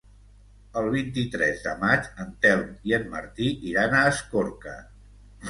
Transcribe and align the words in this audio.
El 0.79 0.87
vint-i-tres 0.95 1.61
de 1.65 1.73
maig 1.83 2.07
en 2.23 2.31
Telm 2.47 2.73
i 2.93 2.97
en 2.99 3.07
Martí 3.13 3.53
iran 3.75 3.95
a 3.99 4.03
Escorca. 4.15 4.77